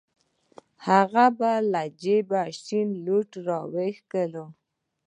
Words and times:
هغه 0.87 1.25
به 1.37 1.51
له 1.71 1.83
جيبه 2.01 2.41
شنه 2.63 2.95
لوټونه 3.05 3.43
راوکښل. 3.47 4.33